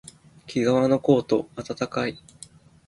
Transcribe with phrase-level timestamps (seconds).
[0.47, 2.17] けがわのコート、あたたかい